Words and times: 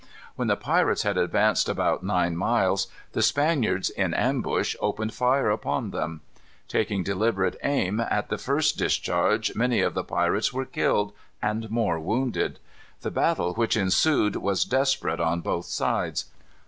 When 0.35 0.47
the 0.47 0.55
pirates 0.57 1.03
had 1.03 1.15
advanced 1.15 1.69
about 1.69 2.01
nine 2.01 2.35
miles, 2.35 2.87
the 3.11 3.21
Spaniards 3.21 3.91
in 3.91 4.15
ambush 4.15 4.75
opened 4.81 5.13
fire 5.13 5.51
upon 5.51 5.91
them. 5.91 6.21
Taking 6.67 7.03
deliberate 7.03 7.55
aim, 7.63 7.99
at 7.99 8.29
the 8.29 8.39
first 8.39 8.79
discharge 8.79 9.53
many 9.53 9.81
of 9.81 9.93
the 9.93 10.03
pirates 10.03 10.51
were 10.51 10.65
killed, 10.65 11.13
and 11.39 11.69
more 11.69 11.99
wounded. 11.99 12.57
The 13.01 13.11
battle 13.11 13.53
which 13.53 13.77
ensued 13.77 14.37
was 14.37 14.65
desperate 14.65 15.19
on 15.19 15.41
both 15.41 15.65
sides. 15.67 16.25